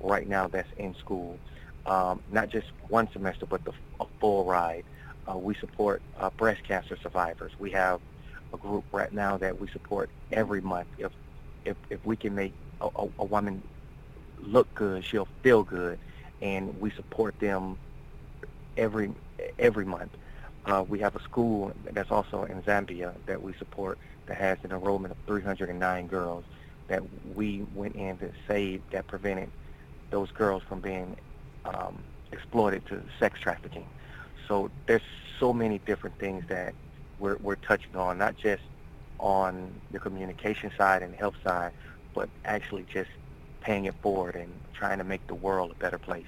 right 0.00 0.28
now 0.28 0.46
that's 0.46 0.68
in 0.76 0.94
school, 0.94 1.40
um, 1.86 2.22
not 2.30 2.50
just 2.50 2.68
one 2.88 3.10
semester, 3.12 3.46
but 3.46 3.64
the, 3.64 3.72
a 3.98 4.06
full 4.20 4.44
ride. 4.44 4.84
Uh, 5.28 5.36
we 5.36 5.54
support 5.56 6.00
uh, 6.20 6.30
breast 6.30 6.62
cancer 6.62 6.96
survivors. 7.02 7.50
We 7.58 7.72
have 7.72 8.00
a 8.52 8.56
group 8.56 8.84
right 8.92 9.12
now 9.12 9.38
that 9.38 9.60
we 9.60 9.66
support 9.68 10.08
every 10.30 10.60
month. 10.60 10.86
If 10.98 11.10
if, 11.64 11.76
if 11.90 12.04
we 12.04 12.16
can 12.16 12.34
make 12.34 12.52
a, 12.80 12.88
a, 12.94 13.08
a 13.18 13.24
woman 13.24 13.60
look 14.38 14.72
good, 14.74 15.04
she'll 15.04 15.28
feel 15.42 15.64
good, 15.64 15.98
and 16.42 16.78
we 16.78 16.90
support 16.90 17.40
them 17.40 17.78
every 18.76 19.12
every 19.58 19.84
month. 19.84 20.16
Uh, 20.66 20.84
we 20.86 20.98
have 20.98 21.14
a 21.14 21.20
school 21.22 21.72
that's 21.92 22.10
also 22.10 22.44
in 22.44 22.62
Zambia 22.62 23.14
that 23.26 23.42
we 23.42 23.52
support 23.54 23.98
that 24.26 24.38
has 24.38 24.58
an 24.62 24.72
enrollment 24.72 25.12
of 25.12 25.18
309 25.26 26.06
girls 26.06 26.44
that 26.88 27.02
we 27.34 27.62
went 27.74 27.94
in 27.96 28.16
to 28.18 28.32
save 28.48 28.82
that 28.90 29.06
prevented 29.06 29.50
those 30.10 30.30
girls 30.32 30.62
from 30.68 30.80
being 30.80 31.16
um, 31.66 32.02
exploited 32.32 32.86
to 32.86 33.02
sex 33.18 33.40
trafficking. 33.40 33.86
So 34.48 34.70
there's 34.86 35.02
so 35.40 35.52
many 35.52 35.80
different 35.80 36.18
things 36.18 36.44
that 36.48 36.74
we're, 37.18 37.36
we're 37.40 37.56
touching 37.56 37.96
on, 37.96 38.18
not 38.18 38.36
just 38.36 38.62
on 39.18 39.80
the 39.90 39.98
communication 39.98 40.70
side 40.76 41.02
and 41.02 41.14
health 41.14 41.36
side, 41.46 41.72
but 42.14 42.28
actually 42.44 42.86
just 42.92 43.10
paying 43.60 43.86
it 43.86 43.94
forward 44.02 44.36
and 44.36 44.60
trying 44.74 44.98
to 44.98 45.04
make 45.04 45.26
the 45.26 45.34
world 45.34 45.72
a 45.72 45.74
better 45.76 45.98
place. 45.98 46.26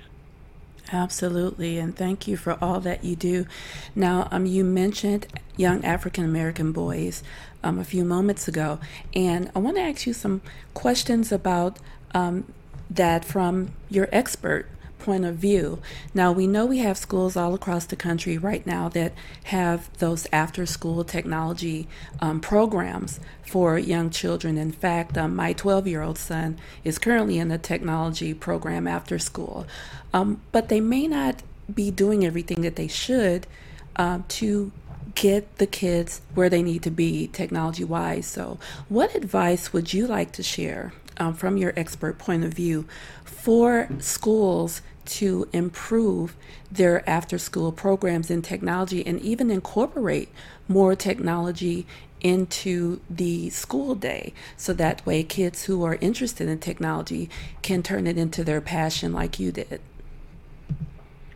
Absolutely, 0.92 1.78
and 1.78 1.96
thank 1.96 2.28
you 2.28 2.36
for 2.36 2.56
all 2.62 2.80
that 2.80 3.02
you 3.02 3.16
do. 3.16 3.46
Now, 3.94 4.28
um, 4.30 4.46
you 4.46 4.64
mentioned 4.64 5.26
young 5.56 5.84
African 5.84 6.24
American 6.24 6.70
boys 6.70 7.24
um, 7.64 7.78
a 7.78 7.84
few 7.84 8.04
moments 8.04 8.46
ago, 8.46 8.78
and 9.14 9.50
I 9.54 9.58
want 9.58 9.76
to 9.76 9.82
ask 9.82 10.06
you 10.06 10.12
some 10.12 10.42
questions 10.74 11.32
about 11.32 11.78
um, 12.14 12.52
that 12.88 13.24
from 13.24 13.70
your 13.90 14.08
expert 14.12 14.68
point 15.06 15.25
of 15.25 15.36
view. 15.36 15.78
Now, 16.12 16.32
we 16.32 16.48
know 16.48 16.66
we 16.66 16.78
have 16.78 16.98
schools 16.98 17.36
all 17.36 17.54
across 17.54 17.86
the 17.86 17.94
country 17.94 18.36
right 18.36 18.66
now 18.66 18.88
that 18.88 19.14
have 19.44 19.88
those 19.98 20.26
after 20.32 20.66
school 20.66 21.04
technology 21.04 21.86
um, 22.20 22.40
programs 22.40 23.20
for 23.46 23.78
young 23.78 24.10
children. 24.10 24.58
In 24.58 24.72
fact, 24.72 25.16
um, 25.16 25.36
my 25.36 25.52
12 25.52 25.86
year 25.86 26.02
old 26.02 26.18
son 26.18 26.58
is 26.82 26.98
currently 26.98 27.38
in 27.38 27.52
a 27.52 27.56
technology 27.56 28.34
program 28.34 28.88
after 28.88 29.16
school, 29.20 29.64
um, 30.12 30.42
but 30.50 30.68
they 30.68 30.80
may 30.80 31.06
not 31.06 31.44
be 31.72 31.92
doing 31.92 32.26
everything 32.26 32.62
that 32.62 32.75
they 32.75 32.88
should 32.88 33.46
um, 33.94 34.25
to 34.28 34.72
get 35.14 35.58
the 35.58 35.68
kids 35.68 36.20
where 36.34 36.50
they 36.50 36.62
need 36.62 36.82
to 36.82 36.90
be 36.90 37.28
technology 37.28 37.84
wise. 37.84 38.26
So, 38.26 38.58
what 38.88 39.14
advice 39.14 39.72
would 39.72 39.94
you 39.94 40.08
like 40.08 40.32
to 40.32 40.42
share 40.42 40.92
um, 41.18 41.34
from 41.34 41.56
your 41.56 41.72
expert 41.76 42.18
point 42.18 42.44
of 42.44 42.52
view 42.52 42.86
for 43.25 43.88
schools 43.98 44.82
to 45.06 45.48
improve 45.52 46.36
their 46.70 47.08
after 47.08 47.38
school 47.38 47.72
programs 47.72 48.30
in 48.30 48.42
technology 48.42 49.06
and 49.06 49.20
even 49.20 49.50
incorporate 49.50 50.28
more 50.68 50.94
technology 50.94 51.86
into 52.20 53.00
the 53.08 53.50
school 53.50 53.94
day 53.94 54.32
so 54.56 54.72
that 54.72 55.04
way 55.06 55.22
kids 55.22 55.64
who 55.64 55.84
are 55.84 55.96
interested 56.00 56.48
in 56.48 56.58
technology 56.58 57.28
can 57.62 57.82
turn 57.82 58.06
it 58.06 58.18
into 58.18 58.42
their 58.42 58.60
passion 58.60 59.12
like 59.12 59.38
you 59.38 59.52
did? 59.52 59.80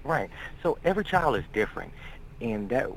Right. 0.03 0.31
So 0.62 0.79
every 0.85 1.05
child 1.05 1.37
is 1.37 1.45
different, 1.53 1.93
and 2.41 2.69
that 2.71 2.89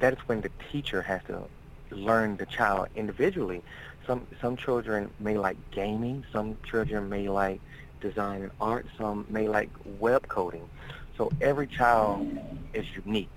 that 0.00 0.14
is 0.14 0.18
when 0.26 0.40
the 0.40 0.50
teacher 0.72 1.02
has 1.02 1.20
to 1.26 1.42
learn 1.90 2.36
the 2.36 2.46
child 2.46 2.88
individually. 2.96 3.62
Some 4.06 4.26
some 4.40 4.56
children 4.56 5.10
may 5.20 5.36
like 5.36 5.56
gaming. 5.70 6.24
Some 6.32 6.56
children 6.68 7.08
may 7.08 7.28
like 7.28 7.60
design 8.00 8.42
and 8.42 8.50
art. 8.60 8.86
Some 8.96 9.26
may 9.28 9.48
like 9.48 9.70
web 9.98 10.28
coding. 10.28 10.68
So 11.16 11.32
every 11.40 11.66
child 11.66 12.26
is 12.72 12.86
unique, 13.04 13.30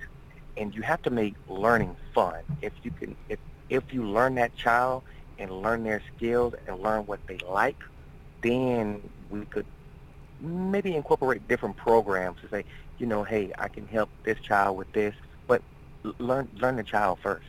and 0.57 0.73
you 0.75 0.81
have 0.83 1.01
to 1.03 1.09
make 1.09 1.35
learning 1.47 1.95
fun. 2.13 2.41
If 2.61 2.73
you 2.83 2.91
can, 2.91 3.15
if 3.29 3.39
if 3.69 3.93
you 3.93 4.03
learn 4.03 4.35
that 4.35 4.55
child 4.55 5.03
and 5.39 5.51
learn 5.51 5.83
their 5.83 6.01
skills 6.15 6.53
and 6.67 6.79
learn 6.79 7.05
what 7.05 7.19
they 7.25 7.37
like, 7.49 7.77
then 8.41 9.01
we 9.29 9.45
could 9.45 9.65
maybe 10.39 10.95
incorporate 10.95 11.47
different 11.47 11.77
programs 11.77 12.39
to 12.41 12.49
say, 12.49 12.65
you 12.99 13.05
know, 13.07 13.23
hey, 13.23 13.51
I 13.57 13.67
can 13.67 13.87
help 13.87 14.09
this 14.23 14.39
child 14.39 14.77
with 14.77 14.91
this, 14.93 15.15
but 15.47 15.61
learn 16.19 16.47
learn 16.59 16.75
the 16.75 16.83
child 16.83 17.19
first. 17.23 17.45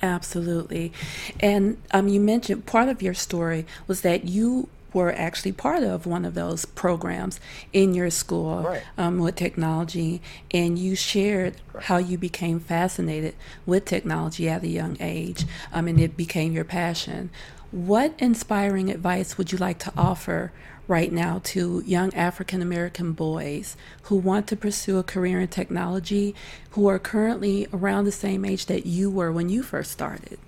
Absolutely. 0.00 0.92
And 1.40 1.80
um, 1.90 2.08
you 2.08 2.20
mentioned 2.20 2.66
part 2.66 2.88
of 2.88 3.02
your 3.02 3.14
story 3.14 3.66
was 3.86 4.02
that 4.02 4.24
you 4.24 4.68
were 4.92 5.12
actually 5.12 5.52
part 5.52 5.82
of 5.82 6.06
one 6.06 6.24
of 6.24 6.34
those 6.34 6.64
programs 6.64 7.40
in 7.72 7.94
your 7.94 8.10
school 8.10 8.62
Right. 8.62 8.82
um, 8.96 9.18
with 9.18 9.36
technology, 9.36 10.20
and 10.50 10.78
you 10.78 10.94
shared 10.96 11.56
Right. 11.72 11.84
how 11.84 11.98
you 11.98 12.16
became 12.18 12.60
fascinated 12.60 13.34
with 13.66 13.84
technology 13.84 14.48
at 14.48 14.62
a 14.62 14.68
young 14.68 14.96
age, 15.00 15.44
um, 15.72 15.88
and 15.88 16.00
it 16.00 16.16
became 16.16 16.52
your 16.52 16.64
passion. 16.64 17.30
What 17.70 18.14
inspiring 18.18 18.90
advice 18.90 19.36
would 19.36 19.52
you 19.52 19.58
like 19.58 19.78
to 19.80 19.92
offer 19.96 20.52
right 20.86 21.12
now 21.12 21.38
to 21.44 21.82
young 21.86 22.14
African 22.14 22.62
American 22.62 23.12
boys 23.12 23.76
who 24.04 24.16
want 24.16 24.46
to 24.46 24.56
pursue 24.56 24.96
a 24.96 25.02
career 25.02 25.38
in 25.38 25.48
technology, 25.48 26.34
who 26.70 26.86
are 26.88 26.98
currently 26.98 27.66
around 27.74 28.06
the 28.06 28.12
same 28.12 28.42
age 28.46 28.64
that 28.66 28.86
you 28.86 29.10
were 29.10 29.30
when 29.30 29.50
you 29.50 29.62
first 29.62 29.90
started? 29.90 30.38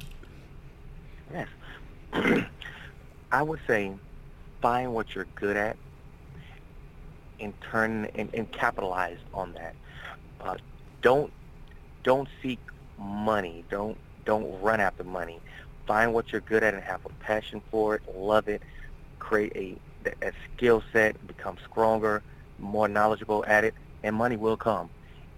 Yes. 1.30 1.48
I 3.32 3.42
would 3.42 3.60
say 3.66 3.92
find 4.60 4.94
what 4.94 5.14
you're 5.14 5.26
good 5.34 5.56
at 5.56 5.76
and 7.40 7.54
turn 7.60 8.06
and, 8.14 8.28
and 8.34 8.50
capitalize 8.52 9.18
on 9.34 9.52
that. 9.54 9.74
Uh, 10.40 10.56
don't 11.02 11.32
don't 12.04 12.28
seek 12.42 12.60
money. 12.98 13.64
Don't 13.70 13.98
don't 14.24 14.60
run 14.60 14.80
after 14.80 15.04
money. 15.04 15.40
Find 15.86 16.12
what 16.12 16.32
you're 16.32 16.42
good 16.42 16.62
at 16.62 16.74
and 16.74 16.82
have 16.82 17.04
a 17.04 17.10
passion 17.24 17.62
for 17.70 17.96
it. 17.96 18.02
Love 18.14 18.48
it. 18.48 18.62
Create 19.18 19.52
a 19.56 19.78
a 20.22 20.32
skill 20.54 20.82
set. 20.92 21.26
Become 21.26 21.56
stronger, 21.70 22.22
more 22.58 22.88
knowledgeable 22.88 23.44
at 23.46 23.64
it, 23.64 23.74
and 24.02 24.14
money 24.14 24.36
will 24.36 24.56
come. 24.56 24.90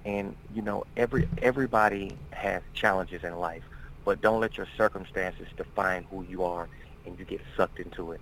And 0.05 0.37
you 0.53 0.63
know, 0.63 0.85
every 0.97 1.29
everybody 1.41 2.17
has 2.33 2.63
challenges 2.75 3.23
in 3.23 3.37
life, 3.39 3.63
but 4.05 4.21
don't 4.21 4.41
let 4.41 4.57
your 4.57 4.67
circumstances 4.77 5.47
define 5.57 6.05
who 6.11 6.23
you 6.25 6.43
are, 6.45 6.69
and 7.07 7.19
you 7.19 7.25
get 7.25 7.41
sucked 7.57 7.79
into 7.79 8.13
it. 8.13 8.21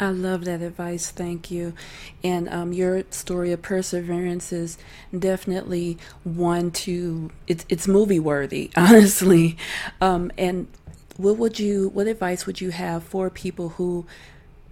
I 0.00 0.10
love 0.10 0.44
that 0.44 0.62
advice. 0.62 1.10
Thank 1.10 1.50
you. 1.50 1.74
And 2.22 2.48
um, 2.48 2.72
your 2.72 3.02
story 3.10 3.52
of 3.52 3.62
perseverance 3.62 4.52
is 4.52 4.78
definitely 5.16 5.98
one 6.22 6.70
to 6.70 7.30
it's 7.46 7.64
it's 7.68 7.88
movie 7.88 8.20
worthy, 8.20 8.70
honestly. 8.76 9.56
Um, 10.00 10.30
and 10.38 10.68
what 11.16 11.36
would 11.36 11.58
you 11.58 11.88
what 11.88 12.06
advice 12.06 12.46
would 12.46 12.60
you 12.60 12.70
have 12.70 13.02
for 13.02 13.28
people 13.28 13.70
who, 13.70 14.06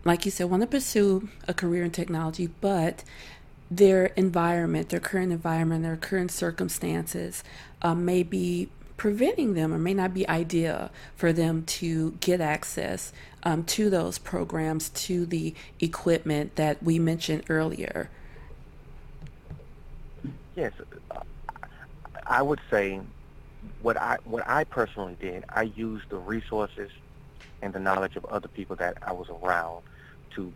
like 0.04 0.24
you 0.24 0.30
said, 0.30 0.48
want 0.48 0.62
to 0.62 0.68
pursue 0.68 1.28
a 1.48 1.54
career 1.54 1.82
in 1.84 1.90
technology, 1.90 2.48
but 2.60 3.02
their 3.68 4.06
environment, 4.06 4.90
their 4.90 5.00
current 5.00 5.32
environment, 5.32 5.82
their 5.82 5.96
current 5.96 6.30
circumstances 6.30 7.42
um, 7.82 8.04
may 8.04 8.22
be 8.22 8.68
preventing 8.96 9.54
them 9.54 9.72
or 9.72 9.78
may 9.78 9.94
not 9.94 10.14
be 10.14 10.28
ideal 10.28 10.90
for 11.14 11.32
them 11.32 11.64
to 11.64 12.12
get 12.20 12.40
access 12.40 13.12
um, 13.42 13.62
to 13.64 13.90
those 13.90 14.18
programs, 14.18 14.88
to 14.90 15.26
the 15.26 15.54
equipment 15.80 16.56
that 16.56 16.82
we 16.82 16.98
mentioned 16.98 17.44
earlier. 17.48 18.10
Yes, 20.54 20.72
I 22.26 22.42
would 22.42 22.60
say 22.70 23.00
what 23.82 23.96
I 23.96 24.18
what 24.24 24.48
I 24.48 24.64
personally 24.64 25.16
did. 25.20 25.44
I 25.48 25.62
used 25.62 26.08
the 26.08 26.16
resources 26.16 26.90
and 27.62 27.72
the 27.72 27.78
knowledge 27.78 28.16
of 28.16 28.24
other 28.26 28.48
people 28.48 28.76
that 28.76 28.96
I 29.02 29.12
was 29.12 29.28
around 29.28 29.82
to 30.34 30.52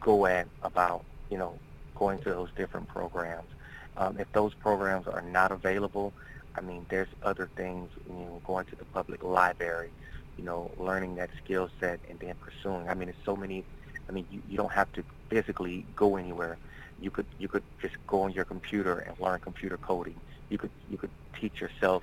go 0.00 0.26
at 0.26 0.46
about 0.62 1.04
you 1.30 1.38
know 1.38 1.58
going 1.94 2.18
to 2.20 2.30
those 2.30 2.48
different 2.56 2.88
programs. 2.88 3.48
Um, 3.96 4.16
if 4.18 4.32
those 4.32 4.54
programs 4.54 5.06
are 5.08 5.22
not 5.22 5.50
available, 5.52 6.12
I 6.58 6.60
mean, 6.60 6.86
there's 6.90 7.08
other 7.22 7.48
things, 7.56 7.90
you 8.08 8.14
know, 8.14 8.42
going 8.44 8.64
to 8.66 8.76
the 8.76 8.84
public 8.86 9.22
library, 9.22 9.90
you 10.36 10.44
know, 10.44 10.72
learning 10.76 11.14
that 11.16 11.30
skill 11.42 11.70
set 11.78 12.00
and 12.10 12.18
then 12.18 12.34
pursuing. 12.40 12.88
I 12.88 12.94
mean, 12.94 13.08
it's 13.08 13.24
so 13.24 13.36
many. 13.36 13.64
I 14.08 14.12
mean, 14.12 14.26
you, 14.30 14.42
you 14.48 14.56
don't 14.56 14.72
have 14.72 14.90
to 14.92 15.04
physically 15.30 15.86
go 15.94 16.16
anywhere. 16.16 16.58
You 17.00 17.10
could 17.10 17.26
you 17.38 17.46
could 17.48 17.62
just 17.80 17.94
go 18.08 18.22
on 18.22 18.32
your 18.32 18.44
computer 18.44 18.98
and 18.98 19.18
learn 19.20 19.38
computer 19.38 19.76
coding. 19.76 20.20
You 20.50 20.58
could 20.58 20.70
you 20.90 20.98
could 20.98 21.10
teach 21.40 21.60
yourself, 21.60 22.02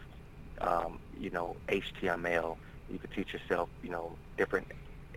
um, 0.62 1.00
you 1.19 1.29
know, 1.29 1.57
HTML. 1.67 2.55
You 2.89 3.00
could 3.00 3.12
teach 3.12 3.33
yourself, 3.33 3.67
you 3.83 3.89
know, 3.89 4.17
different 4.38 4.67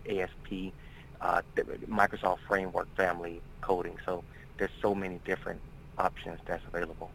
ASP, 0.09 0.73
uh, 1.21 1.41
Microsoft 1.87 2.39
Framework 2.47 2.87
family 2.97 3.41
coding. 3.61 3.95
So 4.05 4.23
there's 4.57 4.71
so 4.81 4.93
many 4.93 5.21
different 5.23 5.61
options 5.97 6.39
that's 6.45 6.63
available. 6.73 7.11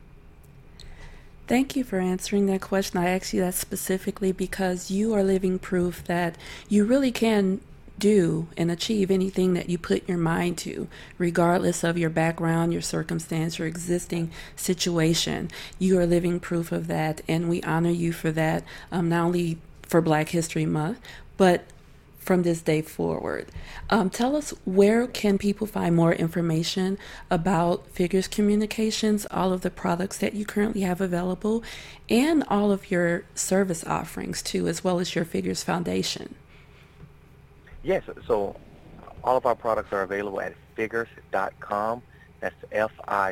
Thank 1.46 1.76
you 1.76 1.84
for 1.84 1.98
answering 1.98 2.46
that 2.46 2.62
question. 2.62 2.98
I 2.98 3.10
asked 3.10 3.34
you 3.34 3.42
that 3.42 3.54
specifically 3.54 4.32
because 4.32 4.90
you 4.90 5.12
are 5.12 5.22
living 5.22 5.58
proof 5.58 6.02
that 6.04 6.36
you 6.70 6.84
really 6.84 7.12
can 7.12 7.60
do 7.98 8.48
and 8.56 8.70
achieve 8.70 9.10
anything 9.10 9.52
that 9.52 9.68
you 9.68 9.76
put 9.76 10.08
your 10.08 10.16
mind 10.18 10.56
to, 10.58 10.88
regardless 11.18 11.84
of 11.84 11.98
your 11.98 12.08
background, 12.10 12.72
your 12.72 12.82
circumstance, 12.82 13.58
your 13.58 13.68
existing 13.68 14.30
situation. 14.56 15.50
You 15.78 15.98
are 15.98 16.06
living 16.06 16.40
proof 16.40 16.72
of 16.72 16.86
that, 16.86 17.20
and 17.28 17.48
we 17.48 17.62
honor 17.62 17.90
you 17.90 18.12
for 18.12 18.32
that, 18.32 18.64
um, 18.90 19.10
not 19.10 19.26
only 19.26 19.58
for 19.82 20.00
Black 20.00 20.30
History 20.30 20.66
Month, 20.66 20.98
but 21.36 21.64
from 22.24 22.42
this 22.42 22.62
day 22.62 22.80
forward. 22.80 23.48
Um, 23.90 24.08
tell 24.08 24.34
us 24.34 24.50
where 24.64 25.06
can 25.06 25.36
people 25.36 25.66
find 25.66 25.94
more 25.94 26.14
information 26.14 26.98
about 27.30 27.86
Figgers 27.88 28.26
Communications, 28.28 29.26
all 29.30 29.52
of 29.52 29.60
the 29.60 29.70
products 29.70 30.16
that 30.18 30.32
you 30.34 30.46
currently 30.46 30.80
have 30.80 31.00
available, 31.02 31.62
and 32.08 32.42
all 32.48 32.72
of 32.72 32.90
your 32.90 33.24
service 33.34 33.84
offerings 33.84 34.42
too, 34.42 34.66
as 34.66 34.82
well 34.82 34.98
as 34.98 35.14
your 35.14 35.26
Figgers 35.26 35.62
Foundation. 35.62 36.34
Yes, 37.82 38.02
so 38.26 38.56
all 39.22 39.36
of 39.36 39.44
our 39.44 39.54
products 39.54 39.92
are 39.92 40.02
available 40.02 40.40
at 40.40 40.54
figgers.com. 40.76 42.02
That's 42.40 42.56
F-I-G-G-E-R-S 42.72 43.28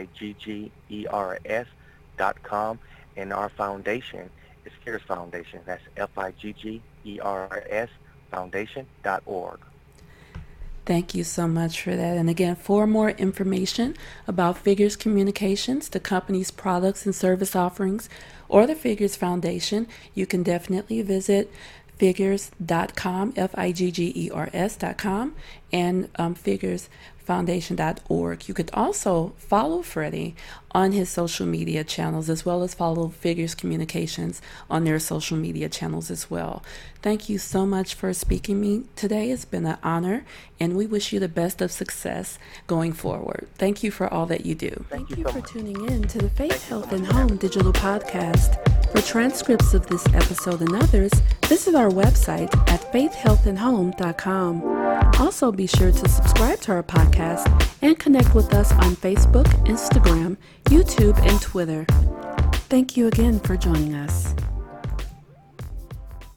dot 2.19 2.43
com. 2.43 2.79
And 3.17 3.33
our 3.33 3.49
foundation 3.49 4.29
is 4.65 4.73
Figgers 4.85 5.03
Foundation. 5.03 5.61
That's 5.65 5.83
F-I-G-G-E-R-S 5.97 7.89
foundation.org. 8.33 9.61
Thank 10.85 11.15
you 11.15 11.23
so 11.23 11.47
much 11.47 11.81
for 11.81 11.95
that. 11.95 12.17
And 12.17 12.29
again, 12.29 12.57
for 12.57 12.89
more 12.89 13.11
information 13.11 13.97
about 14.27 14.59
Figgers 14.59 14.97
Communications, 14.97 15.89
the 15.89 16.01
company's 16.01 16.51
products 16.51 17.07
and 17.07 17.15
service 17.15 17.55
offerings, 17.55 18.09
or 18.49 18.67
the 18.67 18.75
Figgers 18.75 19.15
Foundation, 19.15 19.87
you 20.13 20.27
can 20.27 20.43
definitely 20.43 21.01
visit 21.03 21.53
figgers.com, 21.99 23.35
F 23.37 23.51
I 23.55 23.73
G 23.73 23.91
G 23.91 24.13
E 24.15 24.31
R 24.31 24.49
S.com, 24.53 25.35
and 25.73 26.09
um, 26.17 26.35
Figgers 26.35 26.89
foundation.org. 27.23 28.49
You 28.49 28.55
could 28.55 28.71
also 28.75 29.33
follow 29.37 29.83
Freddie 29.83 30.35
on 30.73 30.93
his 30.93 31.09
social 31.09 31.47
media 31.47 31.85
channels 31.85 32.29
as 32.29 32.45
well 32.45 32.63
as 32.63 32.75
follow 32.75 33.09
Figgers 33.09 33.55
Communications 33.55 34.43
on 34.69 34.85
their 34.85 34.99
social 34.99 35.37
media 35.37 35.69
channels 35.69 36.11
as 36.11 36.31
well. 36.31 36.63
Thank 37.01 37.29
you 37.29 37.39
so 37.39 37.65
much 37.67 37.95
for 37.95 38.13
speaking 38.13 38.61
me 38.61 38.85
today. 38.97 39.31
It's 39.31 39.45
been 39.45 39.67
an 39.67 39.79
honor 39.83 40.25
and 40.59 40.77
we 40.77 40.87
wish 40.87 41.13
you 41.13 41.21
the 41.21 41.29
best 41.29 41.61
of 41.63 41.73
success 41.73 42.39
going 42.67 42.93
forward. 42.93 43.49
Thank 43.55 43.83
you 43.83 43.91
for 43.91 44.13
all 44.13 44.27
that 44.27 44.45
you 44.45 44.55
do. 44.55 44.71
Thank, 44.89 45.09
Thank 45.09 45.11
you, 45.11 45.17
you 45.17 45.25
so 45.25 45.33
for 45.33 45.41
tuning 45.47 45.89
in 45.89 46.03
to 46.09 46.19
the 46.19 46.31
Faith, 46.31 46.69
Health, 46.69 46.93
and 46.93 47.07
Home 47.07 47.37
digital 47.37 47.73
podcast. 47.73 48.82
For 48.93 49.01
transcripts 49.01 49.73
of 49.73 49.87
this 49.87 50.07
episode 50.09 50.61
and 50.61 50.77
others, 50.77 51.11
visit 51.47 51.75
our 51.75 51.89
website 51.89 52.55
at 52.69 52.81
faithhealthandhome.com. 52.93 54.63
Also, 55.19 55.51
be 55.51 55.67
sure 55.67 55.91
to 55.91 56.09
subscribe 56.09 56.61
to 56.61 56.73
our 56.73 56.83
podcast 56.83 57.49
and 57.81 57.99
connect 57.99 58.35
with 58.35 58.53
us 58.53 58.71
on 58.73 58.95
Facebook, 58.97 59.47
Instagram, 59.67 60.37
YouTube, 60.65 61.19
and 61.27 61.41
Twitter. 61.41 61.87
Thank 62.69 62.97
you 62.97 63.07
again 63.07 63.41
for 63.41 63.57
joining 63.57 63.95
us. 63.95 64.35